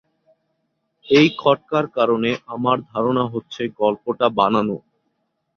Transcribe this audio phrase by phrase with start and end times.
[1.05, 4.77] এই খটকার কারণে আমার ধারণা হচ্ছে গল্পটা বানানো।